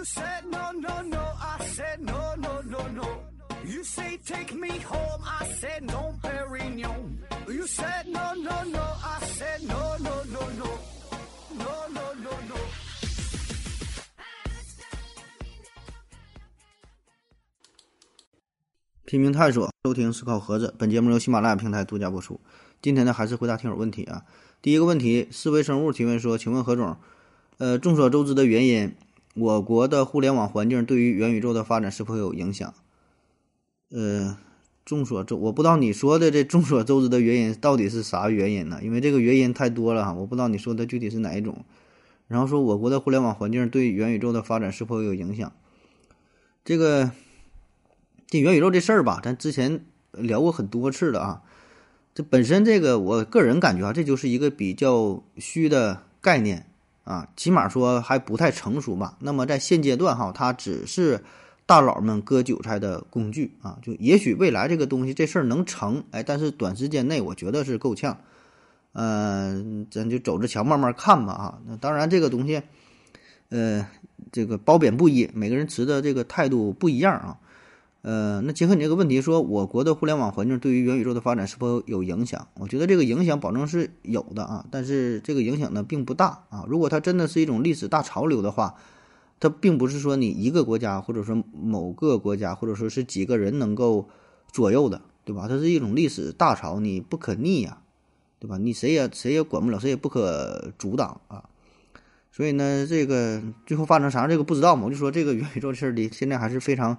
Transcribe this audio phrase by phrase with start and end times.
[0.00, 3.20] You said no, no, no, I said no, no, no, no.
[3.66, 7.18] You say take me home, I said no, Perignon.
[7.46, 10.78] You said no, no, no, I said no, no, no, no.
[11.52, 12.56] No, no, no, no.
[19.04, 20.74] 拼命探索，收听思考盒子。
[20.78, 22.40] 本节目由喜马拉雅平台独家播出。
[22.80, 24.24] 今天呢，还是回答听友问题啊。
[24.62, 26.96] 第一个问题，四维生物提问说：“请问何总，
[27.58, 28.96] 呃，众所周知的原因，
[29.34, 32.72] 我国的互联网环境对于元宇宙的发展是否有影响？”
[33.90, 34.38] 呃，
[34.84, 38.80] 众所周，我不知道你说的这众所周知的原因到底是啥原因呢？
[38.82, 41.64] 因为这个原因太多了哈，我不知道你说的具体是哪一种。
[42.28, 45.52] 然后说我国的互联网环境对元宇宙的发展是否有影响？
[46.64, 47.12] 这个。
[48.32, 51.42] 这元宇宙这事儿吧，咱之前聊过很多次了啊。
[52.14, 56.69] 这本身这个，我个人感觉啊，这就是一个比较虚的概念
[57.10, 59.16] 啊，起码说还不太成熟吧。
[59.18, 61.24] 那么在现阶段哈，它只是
[61.66, 63.76] 大佬们割韭菜的工具啊。
[63.82, 68.16] 就也许未来这个东西这事儿能成，哎，但是短时间内我觉得是够呛。
[68.92, 71.58] 嗯，咱就走着瞧，慢慢看吧啊。
[71.66, 72.62] 那当然这个东西，
[73.48, 73.84] 呃，
[74.30, 77.38] 这个褒贬不一，每个人持的这个态度不一样啊。
[78.02, 82.48] 呃，那结合你这个问题说，我国的互联网环境对于元宇宙的发展是否有影响？
[82.54, 86.64] 我觉得这个影响保证是有的啊，但是这个影响呢并不大啊。
[86.66, 88.76] 如果它真的是一种历史大潮流的话，
[89.38, 94.08] 它并不是说你一个国家或者说某个国家或者说是几个人能够
[94.50, 95.46] 左右的，对吧？
[95.46, 97.82] 它是一种历史大潮，你不可逆呀，
[98.38, 98.56] 对吧？
[98.56, 101.44] 你谁也谁也管不了，谁也不可阻挡啊。
[102.32, 104.86] 所以呢，这个最后发生啥这个不知道嘛？
[104.86, 106.96] 我就说这个元宇宙的事儿离现在还是非常。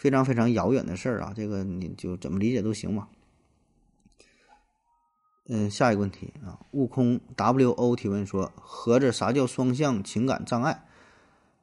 [0.00, 3.08] 非常非常遥远的事儿啊，这个你就怎么理解都行嘛。
[5.46, 10.84] 嗯，下一个问题啊，悟空 W O 提问说：“合着啥叫双向情感障碍？”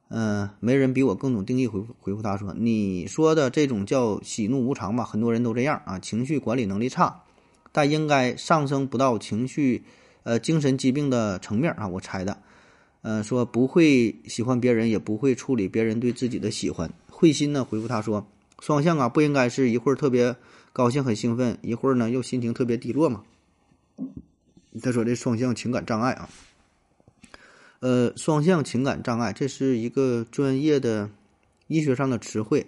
[0.10, 1.66] 嗯，没人比我更懂定义。
[1.66, 7.24] 回复回复他说：“你说的这种叫喜怒无常吧，很多人都这样啊，情绪管理能力差，
[7.72, 9.84] 但应该上升不到情绪
[10.22, 12.38] 呃精神疾病的层面啊，我猜的。
[13.02, 18.28] 嗯，说不会喜欢别人，也不会处理别人对自己的喜欢。”慧心呢回复他说
[18.62, 20.36] ：“双向啊，不应该是一会儿特别
[20.72, 23.24] 高兴很兴奋，一会儿呢又心情特别低落嘛。”
[24.84, 26.30] 他说：“这双向情感障碍啊，
[27.80, 31.10] 呃，双向情感障碍这是一个专业的
[31.66, 32.68] 医学上的词汇，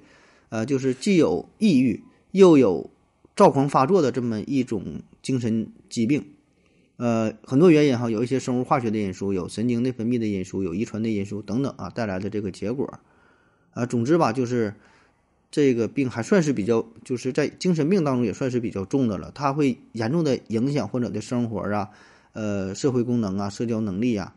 [0.50, 2.02] 呃，就是既有抑郁
[2.32, 2.90] 又有
[3.36, 6.26] 躁狂发作的这么一种精神疾病。
[6.98, 13.00] 呃，很多原因哈，有一些生物化学的因素，有神经内分泌的因素，有遗传的因素等等啊，带来的这个结果。”
[13.72, 14.76] 啊，总之吧，就是
[15.52, 19.32] 这个病还算是比较，就是在精神病当中也算是比较重的了。
[19.34, 21.90] 它会严重的影响患者的生活啊，
[22.34, 24.36] 呃，社会功能啊，社交能力啊。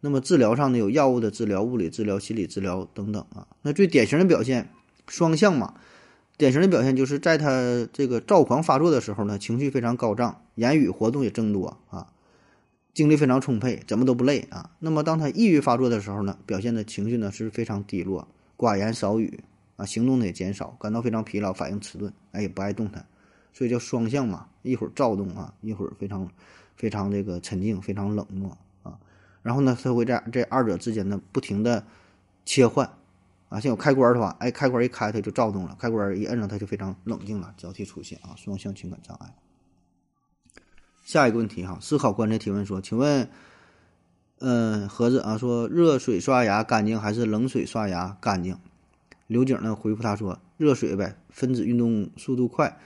[0.00, 3.48] 那么治疗上呢，有药物的治疗、物理治疗、心理治疗等等啊。
[3.62, 4.70] 那最典型的表现，
[5.08, 5.74] 双向嘛，
[6.36, 12.08] 典型的表现就是在他这个躁狂发作的时候呢，情绪非常高涨，言语活动也增多啊，
[12.94, 14.70] 精力非常充沛，怎么都不累啊。
[14.78, 18.28] 那么当他抑郁发作的时候呢，表现的情绪呢是非常低落。
[18.56, 19.44] 寡言少语
[19.76, 23.04] 啊，行动呢也减少，感到非常疲劳，反应迟钝，哎，也不爱动弹，
[23.52, 26.26] 所以叫双向嘛，一会儿躁动啊，一会儿非常
[26.76, 28.98] 非常这个沉静，非常冷漠啊，
[29.42, 31.84] 然后呢，他会在这二者之间呢不停的
[32.46, 32.90] 切换
[33.50, 39.34] 啊，像有开关的话，哎，开关一开它就躁动了，开关一摁上它就非常冷静了，交替出现啊，双向情感障碍。
[41.04, 43.28] 下一个问题哈，思考观察提问说，请问。
[44.38, 48.58] 嗯，盒子啊，说热水刷牙干净还是冷水刷牙干净？
[49.26, 52.78] 刘景呢回复他说：热水呗，分子运动速度快，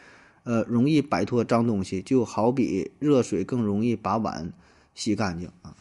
[0.44, 4.52] 呃，容易摆脱脏东西，就好比热水更容易把碗
[4.94, 5.74] 洗干净啊。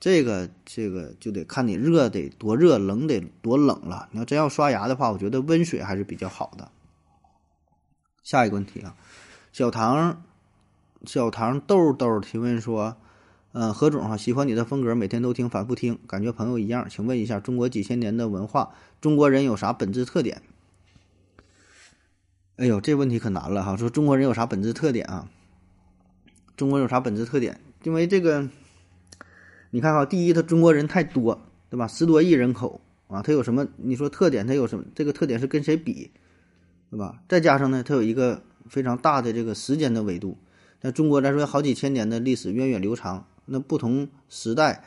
[0.00, 4.08] 这个这个就得看你热得多热，冷得多冷了。
[4.12, 6.70] 你要真要刷牙的话，我觉得温水还是比较好的。
[8.22, 8.96] 下一个问题啊，
[9.52, 10.22] 小唐
[11.04, 12.96] 小唐豆豆提问说。
[13.54, 16.86] 嗯，何总哈，喜欢你的风格，每天都听，反复听，感觉朋友一样。
[16.88, 20.40] 请问一下，中国几千年的文化，中国人有啥本质特点？
[22.56, 23.76] 哎呦，这问题可难了哈。
[23.76, 25.28] 说中国人有啥本质特点啊？
[26.56, 27.60] 中国有啥本质特点？
[27.82, 28.48] 因为这个，
[29.70, 31.86] 你看哈，第一，他中国人太多，对吧？
[31.86, 33.68] 十多亿人口啊，他有什么？
[33.76, 34.86] 你说特点，他有什么？
[34.94, 36.10] 这个特点是跟谁比，
[36.90, 37.20] 对吧？
[37.28, 40.38] 再加上呢，它有一个非常大的这个时间的维度。
[40.80, 43.26] 那中国来说，好几千年的历史，源远流长。
[43.44, 44.84] 那不同时代，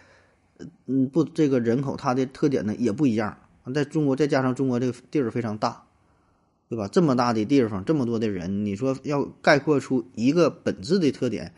[0.87, 3.37] 嗯，不，这个人口它的特点呢也不一样。
[3.73, 5.85] 在中国，再加上中国这个地儿非常大，
[6.69, 6.87] 对吧？
[6.87, 11.53] 这么大的地方，这么多的人，你说要概括出一个本质的特点，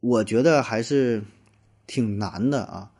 [0.00, 1.22] 我觉得还是
[1.86, 2.90] 挺难的啊。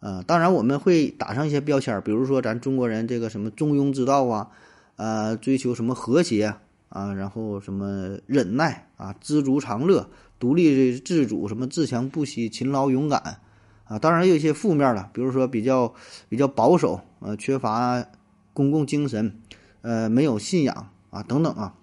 [0.00, 4.50] 呃，当然我们会打上一些标签，比如说咱中国人这个什么中庸之道啊，
[4.96, 6.54] 呃，追求什么和谐
[6.88, 10.08] 啊，然后什么忍耐啊，知足常乐，
[10.40, 13.38] 独立自主，什么自强不息，勤劳勇敢
[13.84, 13.98] 啊。
[14.00, 15.94] 当然也有一些负面的，比如说比较
[16.28, 18.04] 比较保守，呃，缺乏
[18.52, 19.40] 公共精神，
[19.82, 21.74] 呃，没有信仰啊，等等啊，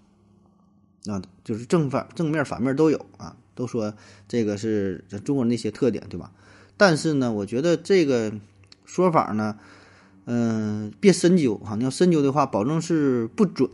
[1.05, 3.93] 啊，就是正反正面反面都有啊，都说
[4.27, 6.31] 这个是咱中国人的一些特点，对吧？
[6.75, 8.31] 但是呢，我觉得这个
[8.85, 9.57] 说法呢，
[10.25, 11.75] 嗯，别深究哈。
[11.75, 13.69] 你要深究的话，保证是不准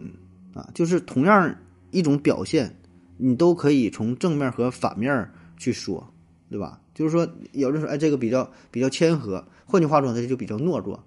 [0.53, 0.69] 啊。
[0.73, 1.55] 就是同样
[1.91, 2.77] 一种表现，
[3.17, 6.13] 你都可以从正面和反面去说，
[6.49, 6.81] 对吧？
[6.93, 11.03] 就是说，有人说，哎，这个比较比较谦和，换句话说，他就比较懦弱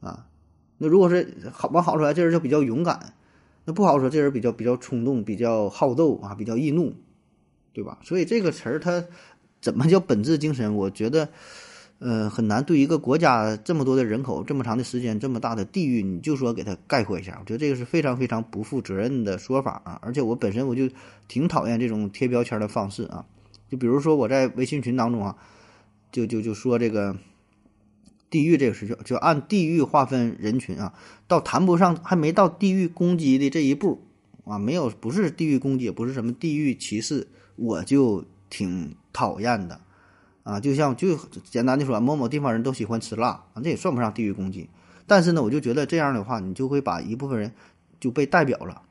[0.00, 0.26] 啊。
[0.78, 3.14] 那如果是好往好说来，这人就比较勇敢；
[3.64, 6.94] 那不好说，这人比较比较冲动，比较好斗啊，比较易怒，
[7.72, 7.98] 对吧？
[8.02, 9.04] 所以这个词儿它。
[9.60, 10.74] 怎么叫本质精神？
[10.74, 11.28] 我觉得，
[12.02, 17.38] 呃，很难对一个国家这么多的人口、这么长的时间、这么大的地域，你就说给它概括一下。
[17.40, 19.98] 我觉得这个是非常非常不负责任的说法啊！
[20.02, 20.88] 而且我本身我就
[21.28, 23.24] 挺讨厌这种贴标签的方式啊。
[23.70, 25.36] 就比如说我在微信群当中啊，
[26.10, 27.16] 就就就说这个
[28.28, 30.92] 地域这个事情，就按地域划分人群啊，
[31.28, 34.02] 到谈不上还没到地域攻击的这一步
[34.44, 38.24] 啊，没有不是地域攻击，也不是什么地域歧视，我就。
[38.54, 39.80] 挺讨厌的，
[40.44, 44.68] 啊，就像就简单的说，某某地方人都喜欢吃辣啊，这也算不上地域攻击。
[45.06, 47.52] 但是呢，我就觉得这样的话，你就会把一部分人
[48.00, 48.82] 就被代表了。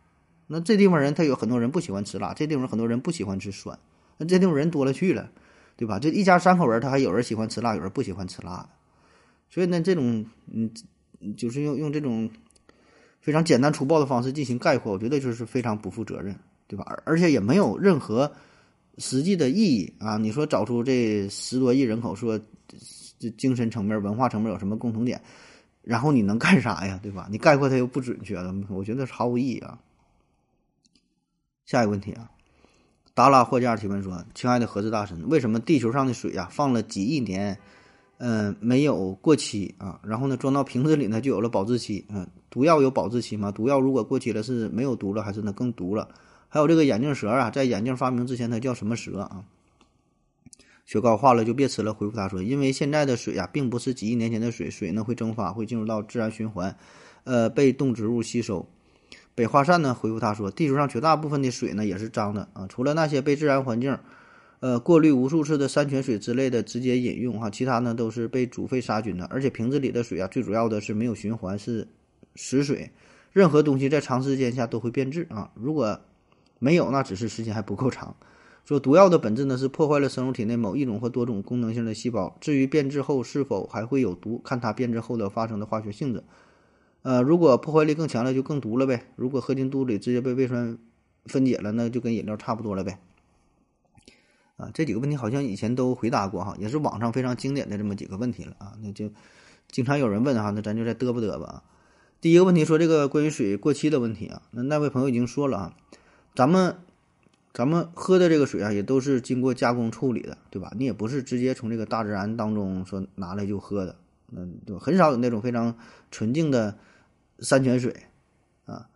[0.48, 3.78] 那这地方人他有很多人不喜欢吃辣，这地方很多人不喜欢吃酸，
[4.18, 5.30] 那这地方人多了去了，
[5.76, 6.00] 对吧？
[6.00, 8.70] 这一家三口人，他还有人喜欢吃辣，有人不喜欢吃辣。
[9.50, 10.72] 所以呢，这种嗯，
[11.36, 12.30] 就是用用这种
[13.20, 16.36] 非常简单粗暴的方式进行概括，我觉得就是非常不负责任，
[16.68, 16.86] 对吧？
[16.88, 18.32] 而而且也没有任何。
[18.98, 22.40] 实际的意义啊，你说找出这十多亿人口，说
[23.18, 25.22] 这精神层面、文化层面有什么共同点，
[25.82, 27.00] 然后你能干啥呀？
[27.02, 27.28] 对吧？
[27.32, 29.80] 你概括它又不准确了，我觉得毫无意义啊。
[31.66, 32.30] 下一个问题啊，
[33.14, 37.58] 达拉货架提问说：“亲爱的盒子大神，为什么地球上的水啊放了几亿年，
[38.18, 40.00] 嗯，没有过期啊？
[40.04, 42.06] 然后呢，装到瓶子里呢就有了保质期？
[42.10, 43.52] 嗯，毒药有保质期吗？
[43.52, 46.10] 毒药如果过期了是没有毒了，还是呢更毒了？”
[46.54, 49.46] 还有这个眼镜蛇啊，在眼镜发明之前，它叫什么蛇啊？
[50.86, 51.94] 雪糕化了就别吃了。
[51.94, 56.76] 回复他说，因为现在的水啊，并不是几亿年前的水，水呢会蒸发，会进入到自然循环，
[57.24, 58.68] 呃，被动植物吸收。
[59.34, 63.98] 北化善呢回复他说，地球上绝大部分的水呢也是脏的啊，除了那些被自然环境，
[64.60, 69.26] 呃，过滤无数次的山泉水之类的直接饮用哈，其他呢都是被煮沸杀菌的。
[69.28, 71.88] 而且瓶子里的水啊，最主要的是没有循环，是
[72.36, 72.92] 死水。
[73.32, 76.02] 任何东西在长时间下都会变质啊，如果
[76.64, 78.16] 没有，那只是时间还不够长。
[78.66, 82.38] 说毒药的本质呢，是破坏了生物体内某一种或多种功能性的细胞。
[82.40, 86.24] 至于变质后是否还会有毒，看它变质后的发生的化学性质。
[87.02, 89.08] 呃，如果破坏力更强了，就更毒了呗。
[89.16, 90.78] 如果喝进肚里直接被胃酸
[91.26, 93.00] 分解了，那就跟饮料差不多了呗。
[94.58, 98.74] 啊，这几个问题好像以前都回答过哈，也是网上非常经典的这么几个问题了啊。
[98.84, 99.10] 那就
[99.72, 101.64] 经常有人问哈，那咱就再嘚啵嘚吧。
[102.22, 105.74] 第一个问题说这个关于水过期的问题啊，那那位朋友已经说了啊。
[106.34, 106.78] 咱们，
[107.54, 110.72] 咱们喝的这个水啊，也都是经过加工处理的，对吧？
[110.78, 113.96] 你也不是直接从这个大自然当中说拿来就喝的，
[114.32, 115.76] 嗯，就很少有那种非常
[116.10, 116.78] 纯净的
[117.40, 117.94] 山泉水
[118.66, 118.88] 啊。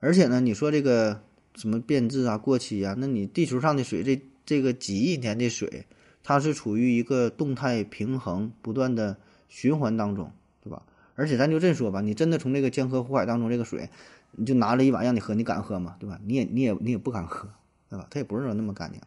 [0.00, 1.22] 而且呢，你说这个
[1.54, 5.86] 什么变质啊、过期啊，那你地球上的水，这这个几亿年的水，
[6.22, 9.16] 它是处于一个动态平衡、不断的
[9.48, 10.30] 循环当中，
[10.62, 10.82] 对吧？
[11.14, 13.88] 而且咱就这说吧，你真的从这个江河湖海当中这个水。
[14.32, 15.96] 你就拿了一碗让你喝，你敢喝吗？
[15.98, 16.18] 对吧？
[16.24, 17.48] 你也你也你也不敢喝，
[17.88, 18.06] 对吧？
[18.10, 19.00] 它也不是说那么干净。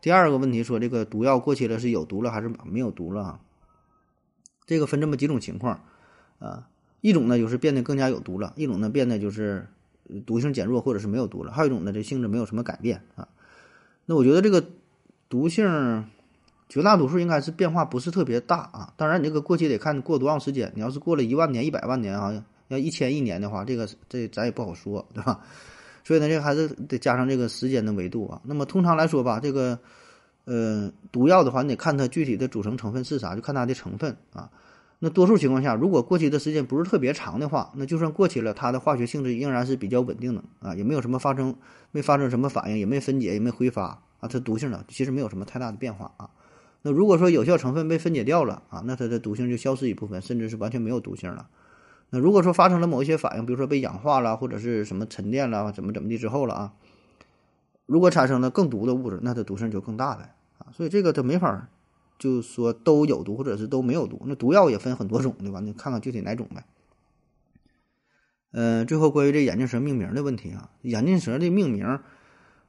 [0.00, 3.40] 第二个问题说，这个毒药过期了是有毒了还是没有毒了？
[4.66, 5.80] 这个分这么几种情况
[6.38, 6.68] 啊，
[7.00, 9.66] 一种呢就是变得更加有毒了，一种呢变得就是
[10.26, 13.28] 毒性减弱或者是没有毒了，还有一种呢这性质没有什么改变啊。
[14.06, 14.64] 那我觉得这个
[15.28, 16.04] 毒性
[16.68, 18.92] 绝大多数应该是变化不是特别大啊。
[18.96, 22.44] 当然你这个过期得看过多长时间，你要是过了一万年、一百万年啊。
[22.70, 25.40] 要一千亿年的话，这个这咱也不好说，对吧？
[26.02, 28.40] 所以呢，这个还是得加上这个时间的维度啊。
[28.44, 29.78] 那么通常来说吧，这个
[30.44, 34.48] 呃毒药的话，你得看它具体的组成成分是啥，就看它的成分啊。
[34.98, 41.54] 那多数情况下，如果过期的时间不是特别长的话，那就算过期了，它的化学性质仍然是比较稳定的啊，也没有什么发生，
[41.90, 43.84] 没发生什么反应，也没分解，也没挥发
[44.20, 46.28] 啊，它毒性呢其实没有什么太大的变化啊。
[46.82, 51.46] 那如果说有效成分被分解掉了啊，那它的毒性就消失一部分，甚至是完全没有毒性了。
[52.10, 56.72] 那如果说发生了某一些反应，比如说被氧化了，或者是什么沉淀了，怎么怎么地之后了啊？
[57.86, 60.66] 如果产生了更毒的物质，那它毒性就更大了啊。
[60.72, 61.68] 所以这个它没法
[62.18, 64.22] 就说都有毒或者是都没有毒。
[64.26, 65.60] 那毒药也分很多种，对吧？
[65.60, 66.64] 你看看具体哪种呗。
[68.52, 72.00] 呃，最后关于这眼镜蛇命名的问题啊，眼镜蛇的命名，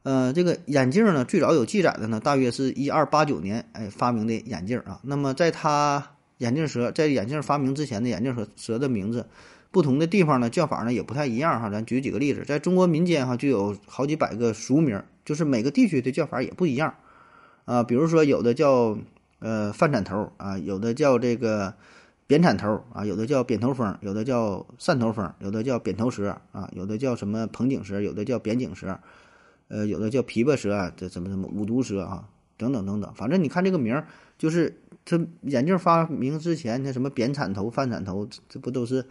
[0.04, 5.00] 呃，这个眼镜呢，最早有记载的呢，大约是一二八九年，哎，发明的眼镜啊。
[5.04, 9.28] 那么在它眼镜蛇在眼镜发明之前的眼镜蛇蛇的名字，
[9.70, 11.70] 不同的地方呢叫法呢也不太一样哈。
[11.70, 16.96] 咱举几个例子，在中国民间哈就有好几百个俗名，就是每个地区的叫法也不一样
[17.66, 17.84] 啊。
[17.84, 18.98] 比如说有的叫
[19.40, 21.74] 呃饭铲头啊，有的叫这个。
[22.28, 28.98] 扁铲头啊，有的叫扁头蜂，有的叫扇头蜂，有的叫扁头蛇啊，有的叫什么蓬颈蛇，有的叫扁颈蛇，
[29.68, 32.30] 呃，有的叫琵琶蛇，这什么什么五毒蛇啊，
[32.62, 33.14] 等等等等。
[33.16, 39.06] 反正你看这个名儿，就是它眼镜发明之前，那什么扁铲头、饭铲头，这不都是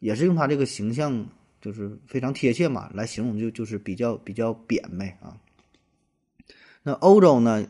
[0.00, 1.26] 也是用它这个形象，
[1.60, 5.38] 就是非常贴切嘛，来形容就就是比较比较扁呗啊。
[6.82, 7.64] 那欧洲呢，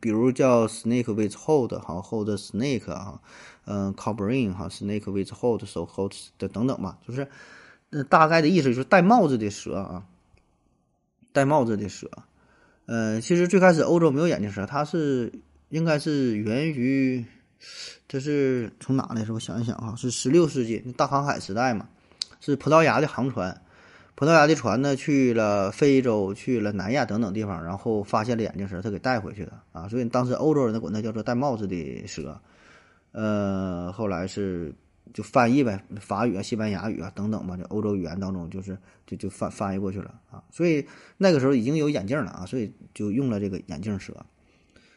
[0.00, 3.20] 比如叫 snake with hold，哈 hold snake 啊。
[3.68, 7.26] 嗯 c o b r i n 哈，snake with hold，so hold 的等等吧，就是，
[7.90, 10.06] 那大概的意思就是戴帽子的蛇啊，
[11.32, 12.08] 戴帽子的蛇。
[12.86, 15.32] 呃，其实最开始欧洲没有眼镜蛇，它是
[15.70, 17.24] 应该是源于，
[18.06, 19.34] 这是从哪来着？
[19.34, 21.88] 我想一想啊，是十六世纪大航海时代嘛，
[22.40, 23.60] 是葡萄牙的航船，
[24.14, 32.40] 葡萄牙的船呢去了非洲，去了南亚等等地方，然后发现了眼镜蛇，他给带回去的啊，所以当时欧洲人呢管它叫做戴帽子的蛇。
[33.12, 34.74] 呃，后来是
[35.14, 40.42] 就翻译呗，法语啊、西班牙语啊等等吧，这欧洲语言当中就是就就翻翻译过去了啊。
[40.50, 40.86] 所以
[41.18, 44.14] 那个时候已经有眼镜了啊，所以就用了这个眼镜蛇。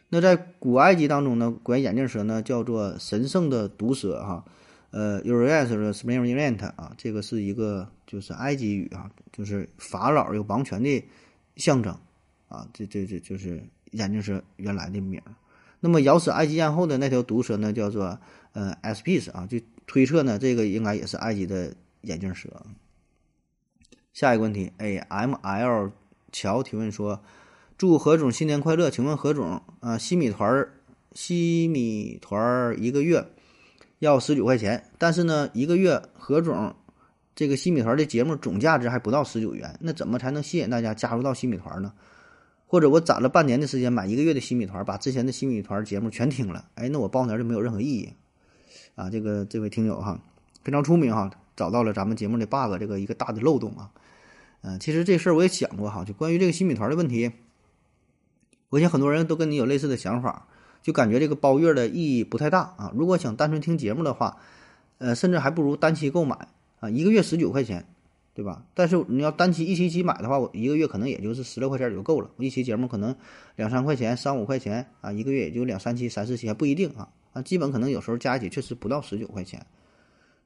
[0.10, 4.44] 那在古埃及当中呢，管眼镜蛇呢叫做神圣的毒蛇哈，
[4.90, 11.04] 呃，Uranus s p r i n g e n t 啊，这个是一个就是埃及语啊，就是法老有王权的
[11.58, 11.96] 象征
[12.48, 15.22] 啊，这这这就是眼镜蛇原来的名。
[15.80, 18.20] 那么咬死埃及艳后的那条毒蛇呢，叫做
[18.54, 22.48] 呃 s p s 啊，就推测呢，这个应该也是埃及的眼镜蛇。
[24.14, 25.92] 下一个问题，A M L
[26.32, 27.24] 乔提问说：
[27.76, 30.74] 祝何总新年快乐，请问何总啊，西米团儿
[31.14, 33.26] 西米团儿一个月
[33.98, 36.76] 要十九块钱，但是呢，一个月何总
[37.34, 41.94] 这个西米团的节目总价值还不到十九元，那怎么才能吸引大家加入到西米团呢？
[42.68, 48.14] 或者我攒了半年的时间买一个月的新米团，把之前的新米团节目全听了，哎，那我报名就没有任何意义
[49.00, 49.10] 啊！
[49.10, 50.20] 这个这位听友哈，
[50.62, 53.92] 非常出名哈，找到了咱们节目的 bug 这个一个大的漏洞啊。
[54.62, 57.32] 嗯，其实这事儿我也想过哈，就关于这个新米团的问题，
[58.68, 60.48] 我想很多人都跟你有类似的想法，
[60.82, 62.92] 就感觉这个包月的意义不太大啊。
[62.94, 64.38] 如果想单纯听节目的话，
[64.98, 66.50] 呃，甚至还不如单期购买
[66.82, 67.86] 啊，一个月十九块钱。
[68.36, 68.64] 对吧？
[68.74, 72.30] 但是你要单期一期期买的话，我一个月可能也就是十来块钱也就够了。
[72.38, 73.14] 一期节目可能
[73.58, 77.10] 两三块钱、三五块钱啊，一个月也就两三期、三四期还不一定啊。
[77.34, 79.66] 啊，基本可能有时候加一起确实不到十九块钱。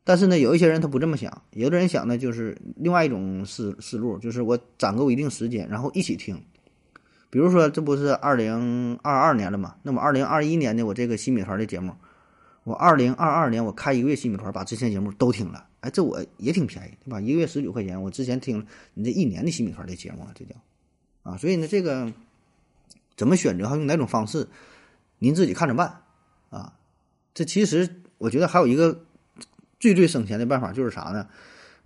[0.03, 6.43] 但是呢，有一些人他不这么想，有的人想呢，就是另外一种思思路，就是我攒够一定时间，然后一起听。
[7.29, 9.75] 比如说，这不是二零二二年了嘛？
[9.81, 11.95] 那么二零二一年的我这个新米团的节目，
[12.63, 15.65] 我二零二二年我开一个月新米团，把之前节目都听了。
[15.79, 17.19] 哎，这我也挺便宜，对吧？
[17.19, 20.53] 一个月十九块钱，我之前听你这一年的新米团的节目，这叫
[21.23, 22.11] 啊，所以呢，这个
[23.15, 24.47] 怎么选择哈，用哪种方式，
[25.17, 26.02] 您自己看着办
[26.53, 26.73] 啊。
[27.33, 29.05] 这其实我觉得还有一个
[29.79, 31.27] 最最省钱的办法，就是啥呢？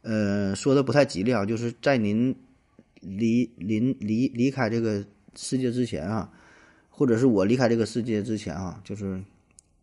[0.02, 2.36] 呃，说的不太吉利啊，就是在您
[3.02, 5.06] 离临离离开这个
[5.36, 6.30] 世界之前啊，
[6.90, 9.24] 或者是我离开这个世界之前啊，就是。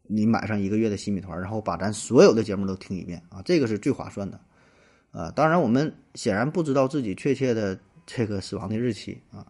[0.06, 4.38] 你买上一个月的新米团，然后把咱所有的节目都听一遍啊，这个是最划算的，
[5.12, 9.48] 啊，当然我们显然不知道自己确切的这个死亡的日期啊，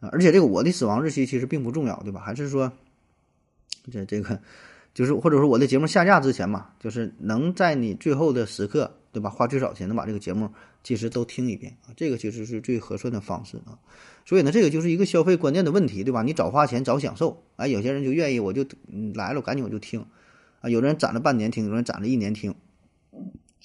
[0.00, 2.18] 啊，而且这个我的死亡日期其实并不重要，对吧？
[2.18, 2.72] 还是说，
[3.92, 4.40] 这这个
[4.92, 9.30] 就是或者说我的节目下架之前嘛，就是能在你最后的时刻，对吧？
[9.30, 10.50] 花最少钱能把这个节目
[10.82, 13.78] 其实都听一遍啊，这个其实是最合算的方式啊。
[14.26, 16.22] 所以呢，这个就是一个消费观念的问题，对吧？
[16.22, 18.64] 你早花钱早享受，哎，有些人就愿意，我就
[19.14, 20.04] 来了，赶紧我就听，
[20.60, 22.54] 啊，有的人攒了半年听，有人攒了一年听，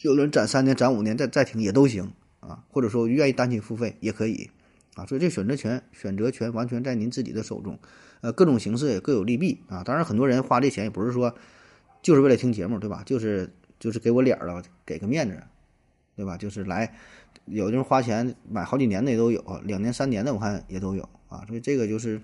[0.02, 4.50] 有的人攒三年、攒五年再再听也都行啊，或者说愿意单期付费也可以
[4.96, 5.06] 啊。
[5.06, 7.78] 所以这选择权、选择权完全在您自己的手中，
[8.22, 9.84] 呃，各种形式也各有利弊啊。
[9.84, 11.36] 当然，很多人花这钱也不是说
[12.02, 13.04] 就是为了听节目，对吧？
[13.06, 15.40] 就是就是给我脸了，给个面子，
[16.16, 16.36] 对吧？
[16.36, 16.92] 就是来。
[17.48, 22.20] 有的人花钱买好几年的也都有，两年三年的我看也都有啊，所以这个就是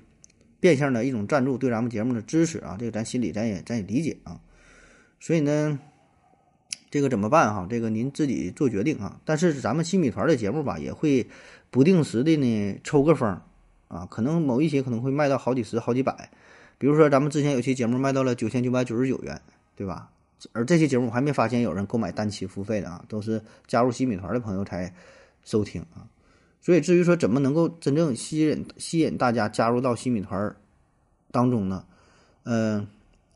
[0.60, 4.40] 变相的一种赞助，对咱们节目的支持啊，这个咱心里咱也咱也理解啊。
[5.20, 5.78] 所以呢，
[6.90, 7.68] 这个怎么办哈？
[7.70, 9.22] 这个您自己做决定啊。
[9.24, 11.28] 但是咱们新米团的节目吧，也会
[11.72, 13.42] 不定时的呢抽个风
[13.88, 16.30] 啊，可能某一些可能会卖到好几十、好几百，
[16.78, 19.42] 比如说咱们之前有期节目卖到了九千九百九十九元，
[19.76, 20.12] 对吧？
[20.54, 24.94] 而这期节目我还没发现有人购买单期付费的啊，都是加入洗米团的朋友才
[25.44, 26.08] 收听啊。
[26.62, 30.56] 所以至于说怎么能够真正吸引吸引大家加入到洗米团
[31.32, 31.86] 当中呢？
[32.44, 32.88] 嗯，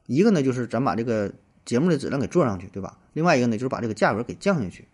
[0.08, 1.32] 一个呢就是咱把这个
[1.64, 2.98] 节目的质量给做上去，对吧？
[3.14, 4.86] 另外一个呢就是把这个价格给降下去。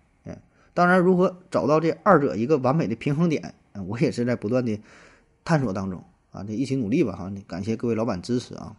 [0.73, 3.53] 当然如何找到这二者一个完美的平衡点，
[3.87, 4.79] 我也是在不断的
[5.43, 6.03] 探索当中。
[6.31, 7.29] 啊，这一起努力吧，哈！
[7.45, 8.77] 感谢各位老板支持啊。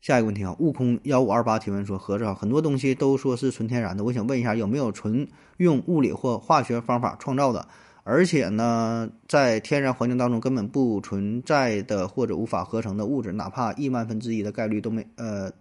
[0.00, 5.28] 下一个问题啊，悟空幺五二八提问说：合着啊，很多东西都说是纯天然的，我想问一下，有没有纯
[5.58, 7.68] 用物理或化学方法创造的，
[8.02, 15.52] 而且呢，在天然环境当中根本不存在的或者无法合成的物质，哪怕亿万分之一的概率都没呃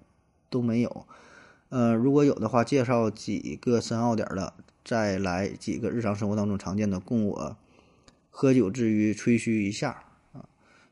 [0.50, 1.06] 都没有。
[1.76, 4.54] 呃，如果有的话，介绍几个深奥点的，
[4.86, 7.58] 再来几个日常生活当中常见的，供我
[8.32, 9.90] 喝酒之余吹嘘一下
[10.32, 10.40] 啊。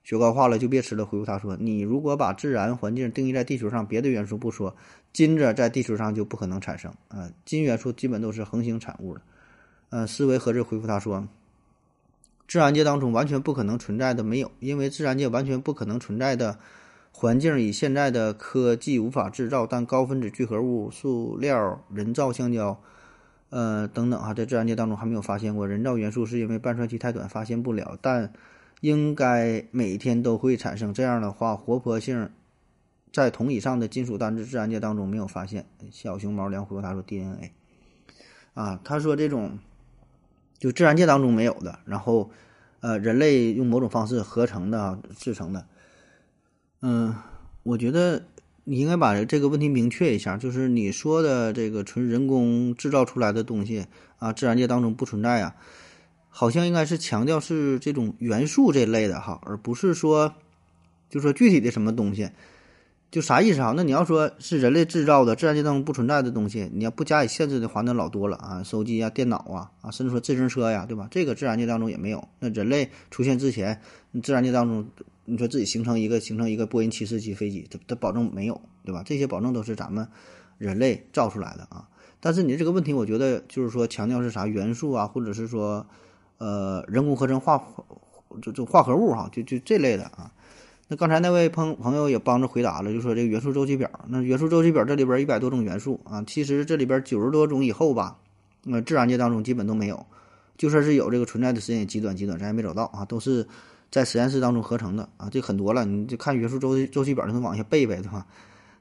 [0.04, 1.06] 雪糕化了就别吃了。
[1.06, 4.76] 回复他说：“你如果把自然环境定义在地球上，别的元素不说，
[5.14, 7.32] 金子在地球上就不可能产生啊。
[7.46, 9.22] 金元素基本都是恒星产物的。
[9.90, 11.26] 呃，思维和这回复他说：
[12.46, 16.60] 自然界当中完全不可能存在的没有，因为自然界完全不可能存在的
[17.16, 19.68] 环境，以现在的科技无法制造。
[19.68, 22.82] 但高分子聚合物、塑料、人造橡胶，
[23.50, 25.68] 呃等等啊，在自然界当中还没有发现过。
[25.68, 27.98] 人造元素是因为半衰期太短，发现不了。
[28.02, 28.34] 但
[28.82, 32.30] 应该每天都会产生，这样的话，活泼性
[33.14, 35.66] 在同以上的金属单质自然界当中没有发现。
[35.92, 37.52] 小熊猫梁回复他说：“DNA
[38.56, 39.60] 啊，他说这种
[40.58, 42.32] 就自然界当中没有的，然后
[42.82, 45.68] 呃，人类用某种方式合成的制成的。
[46.86, 47.16] 嗯，
[47.64, 48.26] 我觉得
[48.66, 53.86] 你应该把这个问题明确一下，就是你说的这个纯人工制造出来的东西
[54.20, 55.56] 啊，自然界当中不存在啊。”
[56.36, 60.34] 好像应该是强调是这种元素这类的哈，而不是说，
[61.08, 62.32] 就说具体的什么东西，
[63.12, 63.74] 就啥意思啊？
[63.78, 71.08] 那你要说是人类制造的自然界当中不存在的东西，你要不加以限制的话，那老多了啊，手机啊、电脑啊啊，甚至说自行车呀，对吧？
[71.12, 72.28] 这个自然界当中也没有。
[72.40, 73.80] 那人类出现之前，
[74.24, 74.88] 自然界当中，
[75.26, 79.04] 你说自己形成一个形成一个波音七四七飞机，它它保证没有，对吧？
[79.06, 80.08] 这些保证都是咱们
[80.58, 81.88] 人类造出来的啊。
[82.20, 85.86] 但是你这个问题，我觉得就是说强调是啥元素啊，或者是说。
[86.40, 87.64] 呃，人工合成化
[88.42, 90.30] 就就化合物哈，就就这类的啊。
[90.90, 93.90] 那刚才那位朋朋友也帮着回答了，就说这个元素周期表。
[94.10, 98.18] 那元素周期表这里边一百多种元素啊，其实这里边九十多种以后吧，
[98.64, 100.06] 那自然界当中基本都没有。
[100.58, 103.48] 就算是有这个存在的时间也极短极短，咱也没找到啊，都是
[103.94, 105.30] 在实验室当中合成的啊。
[105.30, 108.26] 这很多了，你就看元素周期周期表就能往下背背，对吧？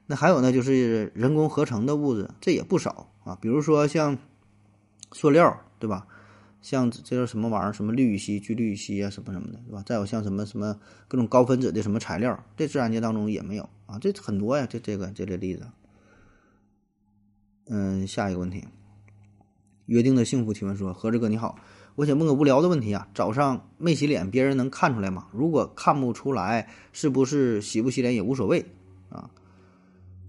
[0.07, 3.37] 那还有呢，就是人工合成的物质，这也不少啊。
[3.39, 4.17] 比如说像
[5.11, 6.07] 塑料，对吧？
[6.61, 7.73] 像这叫什么玩意儿？
[7.73, 9.83] 什么氯乙烯、聚氯乙烯啊，什么什么的，是吧？
[9.85, 15.67] 再有像什么什么各种高分子的什么材料，这自然界当中也没有啊，这很多呀，这这个这类例子。
[17.65, 18.65] 嗯，下一个问题，
[19.85, 21.57] 约定的幸福提问说：何志哥你好，
[21.95, 25.27] 我想问个无聊的问题啊，早上没洗脸，别人能看出来吗？
[25.31, 28.65] 如果看不出来，是不是洗不洗脸也无所谓
[29.09, 29.29] 啊？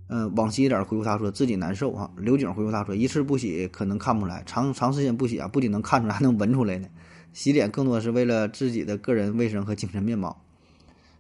[0.09, 2.11] 嗯，往西一点回复他说自己难受啊。
[2.19, 6.89] 刘景回复他说一次不洗可能看不出来，长长时间不洗啊，不仅能看出来，还能闻出来呢。
[7.33, 10.43] 洗脸更多是为了自己的个人卫生和精神面貌。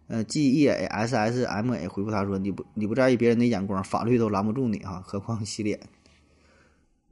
[0.08, 5.80] 呃，G E A S S M A 回复他说你不你不在意别人的眼光，法律都拦不住你啊，何况洗脸。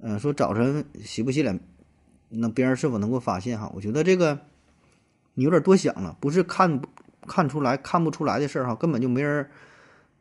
[0.02, 1.58] 嗯，说早晨洗不洗脸，
[2.32, 3.70] 那别人是否能够发现哈？
[3.74, 4.38] 我觉得这个
[5.34, 6.80] 你有点多想了，不是看
[7.26, 9.48] 看出来看不出来的事儿哈，根本就没人。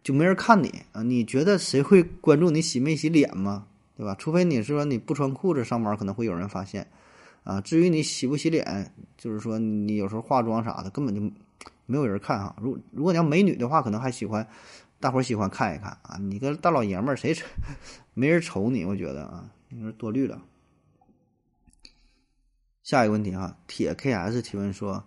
[0.03, 1.03] 就没人看你啊？
[1.03, 3.67] 你觉得谁会关注你洗没洗脸吗？
[3.95, 4.15] 对吧？
[4.17, 6.87] 除非你是说你不穿裤子上班，可能会有人发现
[7.43, 7.61] 啊。
[7.61, 11.21] 至于你洗不洗脸，就是说你有时候化妆啥的，根本就
[11.85, 12.55] 没有人看哈。
[12.59, 14.47] 如如果你要美女的话，可能还喜欢
[14.99, 16.17] 大伙儿喜欢看一看啊。
[16.19, 17.35] 你个大老爷们儿，谁
[18.15, 18.83] 没人瞅你？
[18.83, 20.41] 我觉得啊，你说多虑了。
[22.83, 25.03] 下一个问题哈，铁 KS 提问说。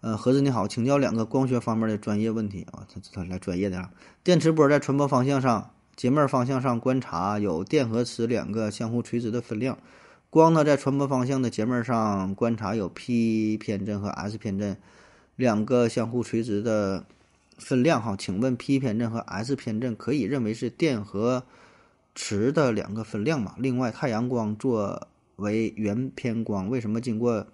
[0.00, 3.90] 呃，盒子你好，请教两个光学方面的专业问题啊，他他来专业的啊。
[4.22, 9.78] 电磁波在传播方向上，截面方向上观察有电和磁两个相互垂直的分量，
[10.28, 14.76] 光呢在传播方向的截面上观察有 P 偏振和 S 偏振
[15.36, 17.06] 两个相互垂直的
[17.56, 18.14] 分量哈。
[18.14, 21.44] 请问 P 偏振和 S 偏振可以认为是电和
[22.14, 23.54] 磁的两个分量吗？
[23.56, 27.46] 另外，太阳光做为原偏光，为什么经过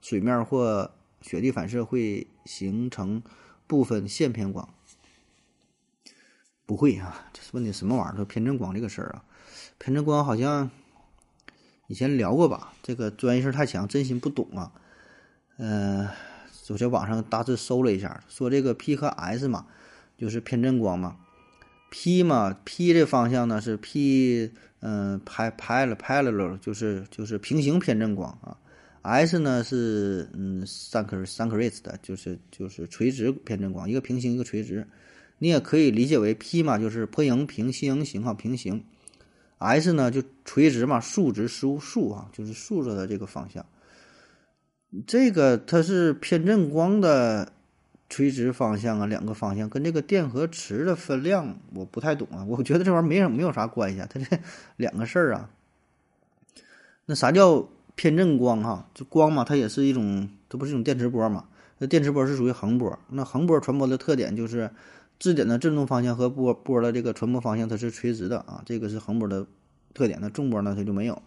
[0.00, 3.22] 水面或雪地反射会形成
[3.66, 4.68] 部分线偏光，
[6.64, 7.28] 不会啊？
[7.32, 8.16] 这是问的什么玩意儿？
[8.16, 9.24] 说偏振光这个事儿啊？
[9.78, 10.70] 偏振光好像
[11.88, 12.72] 以前聊过吧？
[12.82, 14.72] 这个专业性太强，真心不懂啊。
[15.58, 16.08] 嗯，
[16.68, 19.66] 我在网上大致搜了一下，说这个 P 和 S 嘛，
[20.16, 21.16] 就是偏振光嘛。
[21.90, 24.52] P 嘛，P 这方向呢是 P，
[24.88, 28.56] 嗯，拍拍了拍了，就是就是平行偏振光啊。
[29.02, 31.16] S 呢是嗯 s y n c h
[31.56, 34.86] r i s 的，就是就是垂直偏振光，一个平行一个垂直。
[35.38, 38.84] 你也可以理解为 P 嘛，就是坡形平行形形哈平行。
[39.58, 43.66] S 呢就垂直嘛，竖直竖竖啊，就是竖着的这个方向。
[45.04, 47.52] 这个它是偏振光的。
[48.08, 54.38] 垂直方向啊，两个方向跟这个电荷池的分量我不太懂啊，我觉得这玩意儿没有没有啥关系啊，它这
[54.76, 55.50] 两个事儿啊。
[57.06, 58.88] 那啥叫偏振光哈？
[58.94, 61.46] 就光嘛，它也是一种，它不是一种电磁波嘛？
[61.78, 64.70] 那电磁波是属于横波，那横波传播的特点就是
[65.18, 69.46] 质点的振动方向和波波的这个传播方向它是垂直的啊，这个是横波的
[69.94, 70.18] 特点。
[70.22, 71.22] 那重波呢，它就没有。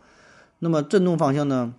[0.59, 1.73] 那么振动方向呢，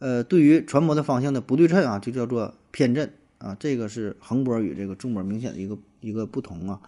[0.00, 3.12] 呃，对于传播的方向的不对称啊，就叫做偏振。
[3.38, 6.80] 啊，这个是横波与这个纵波明显的一个一个不同啊。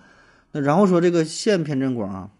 [0.52, 2.30] 那然后说这个线偏振光啊，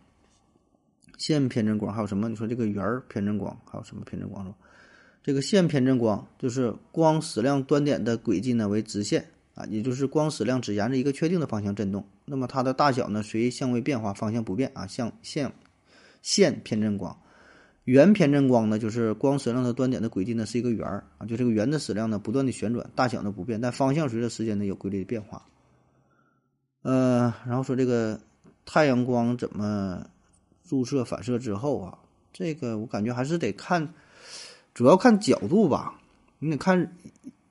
[1.16, 2.28] 线偏振光还有什么？
[2.28, 4.44] 你说这个圆偏振光还有什么偏振光？
[4.44, 4.54] 说
[5.22, 15.52] 这个线偏振光就是光矢量端点的轨迹呢为直线啊，也就是光矢量只沿着一个确定的方向振动，那么它的大小呢随相位变化，方向不变啊，像线
[16.22, 17.16] 线偏振光。
[17.84, 25.42] 圆偏振光呢，就是光矢量的端点的轨迹呢是一个圆儿啊，就这个圆的矢量呢不断的旋转，大小呢不变，但方向随着时间呢有规律的变化。
[26.82, 28.20] 呃，然后说这个
[28.64, 30.06] 太阳光怎么
[30.68, 31.98] 入射反射之后啊，
[32.32, 33.92] 这个我感觉还是得看，
[34.72, 36.00] 主要看角度吧。
[36.38, 36.96] 你得看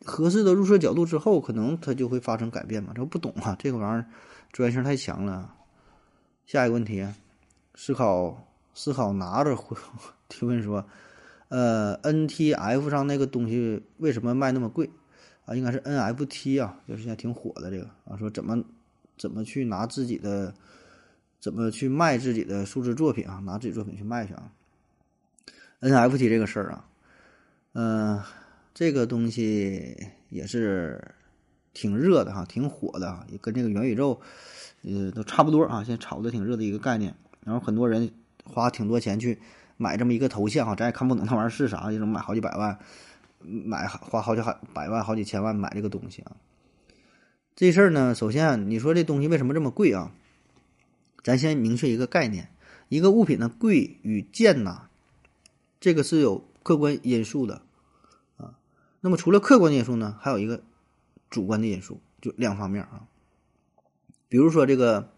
[0.05, 2.93] 合适的入射角度之后，可能它就会发生改变嘛。
[2.95, 4.05] 这不懂啊，这个玩意儿
[4.51, 5.53] 专业性太强了。
[6.45, 7.05] 下一个问题，
[7.75, 9.75] 思考思考拿着回。
[10.29, 10.87] 提问说
[11.49, 14.89] ：“呃，N T F 上那个东西为什么卖那么贵？
[15.45, 18.15] 啊，应该是 N F T 啊，就是现在挺火的这个啊。
[18.15, 18.63] 说怎么
[19.17, 20.53] 怎么去拿自己的，
[21.39, 23.41] 怎么去卖自己的数字作品啊？
[23.43, 24.51] 拿自己作品去卖去啊
[25.79, 26.85] ？N F T 这个事儿啊，
[27.73, 28.21] 嗯，
[28.75, 29.97] 这个东西
[30.29, 31.15] 也是
[31.73, 34.21] 挺热的哈，挺火的啊，也跟这个元宇宙，
[34.83, 35.83] 呃，都差不多啊。
[35.83, 38.11] 现在炒的挺热的一个概念，然后很多人
[38.43, 39.39] 花挺多钱去。”
[39.81, 42.77] 买这么一个头像哈，咱也看不懂那玩意儿是啥，就能买好几百万，
[43.39, 44.41] 买花好几
[44.73, 46.35] 百万、好几千万买这个东西啊。
[47.55, 50.11] 这事儿呢，首先你说这东西为什么这么贵啊？
[51.23, 52.49] 咱先明确一个概念，
[52.89, 54.89] 一个物品的贵与贱呐，
[55.79, 57.61] 这个是有客观因素的
[58.35, 58.59] 啊。
[58.99, 60.61] 那么除了客观因素呢，还有一个
[61.29, 63.07] 主观的因素，就两方面啊。
[64.27, 65.09] 比如说这个，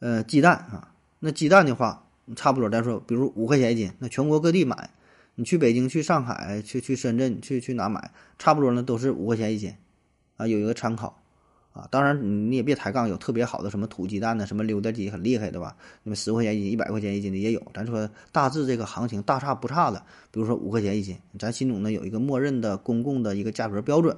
[0.00, 2.02] 呃，鸡蛋啊，那鸡蛋的话。
[2.34, 4.90] 差不多，咱说，比如五块钱一斤，那全国各地买，
[5.34, 9.74] 你去北京、去上海、去去深圳、去去哪买，差不多呢，都是五块钱一斤，
[10.38, 11.20] 啊，有一个参考，
[11.74, 24.16] 啊，当然你也别抬杠，有特别好的什么土鸡蛋呢，什么溜达鸡很厉害的吧，那么十块钱一斤、一百块钱一斤的也有，咱说大致这个行情大差不差的，比如说五块钱一斤，咱心中呢有一个默认的公共的一个价格标准，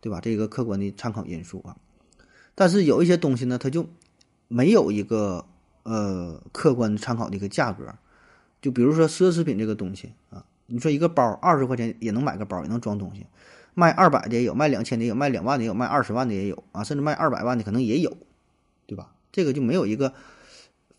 [0.00, 0.20] 对吧？
[0.20, 1.76] 这个客观的参考因素啊，
[2.54, 3.86] 但是有一些东西呢，它就
[4.48, 5.46] 没有一个。
[5.84, 7.92] 呃，客观参考的一个价格，
[8.60, 13.26] 就比如说奢侈品这个东西啊，你说一个包二十块钱也能买个包，也能装东西，
[13.74, 18.16] 卖二百的也有，卖两千的也有，卖两万的也有，卖二十万的也有啊，甚至卖二百万的可能也有，
[18.86, 19.12] 对吧？
[19.32, 20.14] 这个就没有一个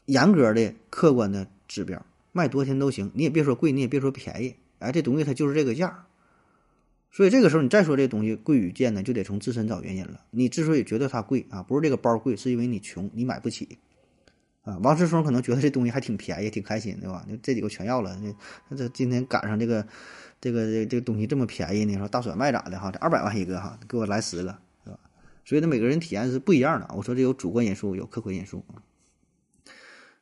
[0.06, 6.06] 严格的客观的指标，卖多少钱都行，你也别说贵，你也别说便宜，哎，这东西它就是这个价。
[7.10, 10.22] 所以这个时候你再说这东西贵与贱呢，就得从自身找原因了。
[10.32, 13.78] 你之所以觉得它贵啊，不是这个包贵，是因为你穷，你买不起。
[14.64, 17.26] 啊，王思聪可能觉得这东西还挺便宜，挺开心，对吧？
[17.30, 18.18] 就这几个全要了，
[18.70, 19.86] 那这今天赶上这个，
[20.40, 22.90] 这个这这个东西这么便宜呢，说大甩卖咋的哈？
[22.90, 25.00] 这二百万一个哈，给我来十个，是吧？
[25.44, 26.88] 所以呢，每个人体验是不一样的。
[26.96, 28.80] 我说这有主观因素，有客观因素啊。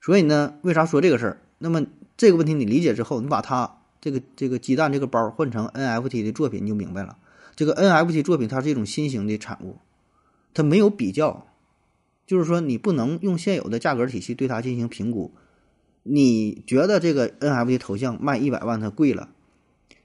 [0.02, 1.42] 所以呢，为啥说这个事儿？
[1.60, 1.86] 那么
[2.18, 7.16] 这个问题你理解之后，你把它这个这个鸡蛋这个包换成 NFT 的作品，你就明白了。
[7.56, 9.78] 这个 NFT 作品它是一种新型的产物，
[10.56, 11.46] 它没有比较。
[12.32, 15.34] 就是说，你不能用现有的价格体系对它进行评估。
[16.04, 19.32] 你觉得这个 NFT 头像卖一百万它贵了，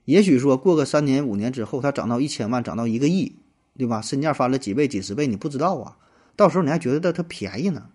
[0.04, 3.36] 也许说过个三年五年之后，它涨到一千万，涨到一个亿，
[3.78, 4.00] 对吧？
[4.00, 5.98] 身价翻了几倍、几十倍，你不知道啊。
[6.34, 7.90] 到时候你还觉得它便宜呢，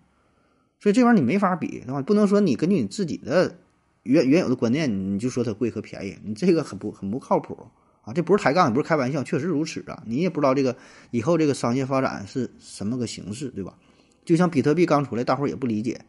[0.80, 2.00] 所以这玩意儿你没法比，对吧？
[2.00, 3.58] 不能说你根据你自己的
[4.02, 7.66] 原原有的观念，你就说它贵和便宜，你这个很不很不靠谱
[8.00, 8.14] 啊！
[8.14, 10.02] 这不是抬杠，也不是开玩笑，确实如此啊。
[10.06, 10.74] 你也不知道这个
[11.10, 13.74] 以后这个商业发展是什么个形式，对吧？
[14.24, 16.00] 就像比特币刚出来，大伙儿也不理解。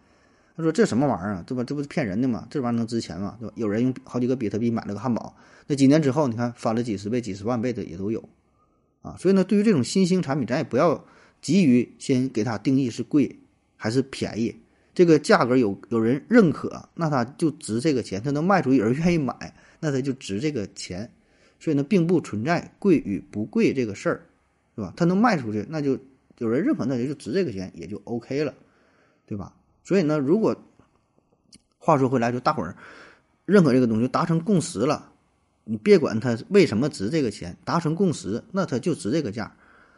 [0.55, 1.43] 他说：“这什么玩意儿啊？
[1.47, 2.47] 这不这不是骗人的吗？
[2.49, 3.35] 这玩意儿能值钱吗？
[3.39, 8.29] 对吧？”有人用好几个比特币买了个汉堡，那几年之后，你看翻了几十倍、几十万倍的也都有
[9.01, 9.15] 啊。
[9.17, 11.03] 所以呢，对于这种新兴产品，咱也不要
[11.41, 13.39] 急于先给它定义是贵
[13.77, 14.55] 还是便宜，
[14.93, 21.09] 这个价格有有人认可，那它就值这个钱，它能卖出去，有人愿意买，那它就值这个钱。
[21.59, 24.21] 所以呢，并不存在贵与不贵这个事儿，
[24.75, 24.93] 是吧？
[24.95, 25.97] 它能卖出去，那就
[26.37, 28.53] 有人认可，那也就值这个钱，也就 OK 了，
[29.25, 29.55] 对吧？
[29.83, 30.55] 所以呢，如果
[31.77, 32.75] 话说回来，就大伙儿
[33.45, 35.11] 认可这个东西，达成共识了，
[35.63, 39.55] 你别管它为什么值这个钱，达成共识，那它就值这个价。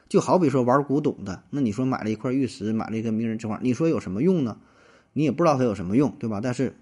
[0.08, 4.58] 就好比说玩古董的，那你说买了一块玉石，买了一个名人之画，你说有什么用呢？
[5.14, 6.40] 你也不知道它有什么用，对吧？
[6.42, 6.76] 但是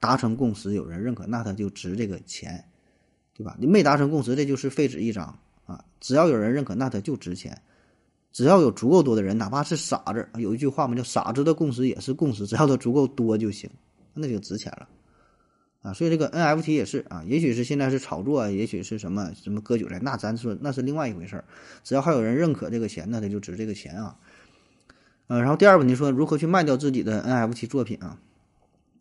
[0.00, 2.64] 达成共识，有人认可，那它就值这个钱。
[3.36, 3.56] 对吧？
[3.58, 5.36] 你没达成共识，这就是废纸一张
[5.66, 5.84] 啊！
[5.98, 7.62] 只要有人认可，那它就值钱。
[8.34, 13.70] 只要有足够多的人，哪怕是傻子，有一句话嘛，叫“傻子的共识也是共识”，只要它足够多就行，
[14.12, 14.88] 那就值钱了
[15.82, 15.92] 啊！
[15.92, 21.44] 所以这个 NFT 也是啊，也许是现在是炒作，也许是什么什么割韭菜，那咱说那是另外一回事儿。
[21.84, 24.16] 只要还有人认可这个钱，那它就值这个钱啊。
[25.28, 28.18] 嗯，然后第二问题说，如何去卖掉自己的 NFT 作品啊？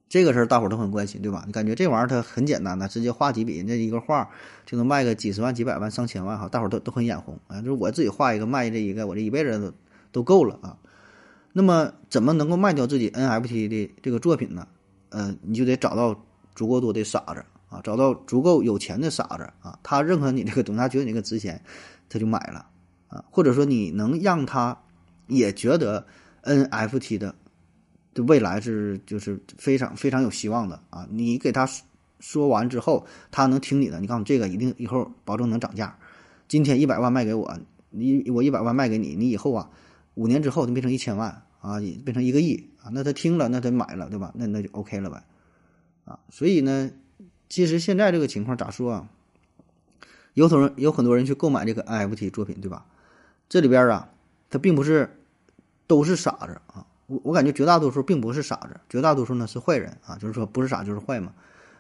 [0.10, 1.44] 这个事儿大伙儿都很关心，对吧？
[1.48, 4.30] 你感觉这玩意儿它很简单的，直接画几笔，那一个画
[4.64, 7.58] 就能卖个几十万、几百万、上千万哈，大伙儿都都很眼红啊！
[7.62, 9.74] 就是我自己画一个卖这一个，我这一辈子都
[10.12, 10.78] 都够了啊。
[11.52, 14.68] 那么怎么能够卖掉自己 NFT 的这个作品呢？
[15.10, 21.60] 嗯，你就得找到足够多的傻子啊，找到足够有钱的傻子啊，他认可你这个东西，他觉得你这个值钱，
[22.08, 22.68] 他就买了
[23.08, 23.26] 啊。
[23.32, 24.78] 或者说你能让他
[25.26, 26.06] 也觉得
[26.44, 27.34] NFT 的。
[28.14, 31.08] 这未来是就是非常非常有希望的啊！
[31.10, 31.68] 你给他
[32.20, 34.00] 说完之后，他能听你的。
[34.00, 35.98] 你告诉这个一定以后保证能涨价。
[36.48, 37.58] 今天一百万卖给我，
[37.90, 39.70] 你我一百万卖给你，你以后啊，
[40.14, 44.32] 五年之后就变成一千万啊，变成一个亿啊，那他听了，那他买了，对吧？
[44.36, 45.24] 那那就 OK 了呗，
[46.06, 46.20] 啊！
[46.30, 46.92] 所以呢，
[47.50, 49.10] 其实现在这个情况咋说啊？
[50.34, 52.86] 有很有很多人去购买这个 NFT 作品，对吧？
[53.50, 54.10] 这里边啊，
[54.50, 55.18] 他并不是
[55.88, 56.86] 都是傻子啊。
[57.08, 61.34] 我我感觉绝大多数并不是傻子，绝大多数呢是坏人啊，就是说不是傻就是坏嘛。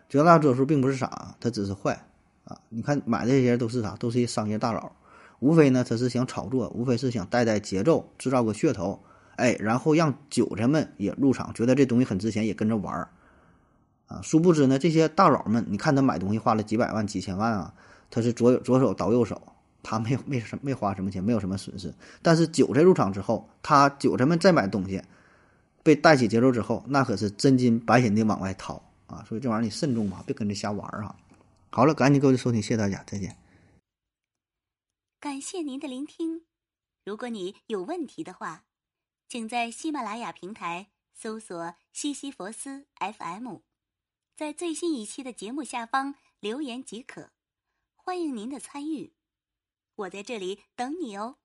[0.10, 2.06] 绝大多数并不是傻，他只是坏
[2.46, 2.60] 啊。
[2.70, 3.96] 你看买这些都是啥？
[3.98, 4.92] 都是一商业大佬，
[5.40, 9.02] 无非呢他是想炒作，无非是想带带节奏，制造个噱头，
[9.38, 13.10] 哎，然后让韭菜们也入场，觉得这东西很值钱，也跟着玩儿
[14.08, 14.22] 啊。
[14.22, 17.74] 殊不知呢，这些大佬们，你看他买东西花了几百万、几千万啊，
[18.12, 19.42] 他是左左手倒右手。
[19.84, 21.94] 他没有没什没花什么钱，没有什么损失。
[22.22, 25.04] 但是韭菜入场之后，他韭菜们再买东西，
[25.84, 29.24] 被带起节奏之后，那可是真金白银的往外掏啊！
[29.28, 31.16] 所以这玩意儿你慎重吧，别跟着瞎玩儿啊！
[31.70, 33.36] 好了，赶紧各位收听，谢谢大家，再见。
[35.20, 36.46] 感谢您的聆听。
[37.06, 38.64] 如果你有问题的话，
[39.28, 43.58] 请在喜马拉雅平台搜索“西西弗斯 FM”，
[44.36, 47.32] 在最新一期的节目下方留言即可。
[47.96, 49.14] 欢迎您的参与。
[49.96, 51.43] 我在这里等你哦。